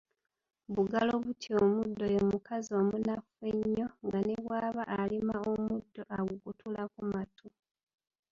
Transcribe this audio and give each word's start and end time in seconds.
Bugalo 0.75 1.13
butya 1.23 1.53
omuddo 1.63 2.05
ye 2.13 2.21
mukazi 2.29 2.71
omunafu 2.81 3.33
ennyo, 3.51 3.87
nga 4.05 4.19
ne 4.25 4.35
bw'aba 4.43 4.83
alima 4.99 5.35
omuddo 5.51 6.01
agukutulako 6.17 6.99
matu. 7.13 7.47